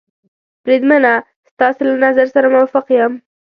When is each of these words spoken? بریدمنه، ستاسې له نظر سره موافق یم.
بریدمنه، 0.65 1.13
ستاسې 1.51 1.81
له 1.89 1.95
نظر 2.05 2.25
سره 2.35 2.47
موافق 2.53 2.85
یم. 2.97 3.13